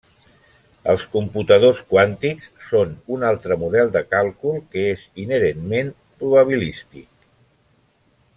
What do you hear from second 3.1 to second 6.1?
un altre model de càlcul que és inherentment